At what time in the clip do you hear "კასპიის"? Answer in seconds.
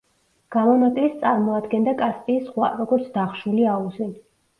1.99-2.47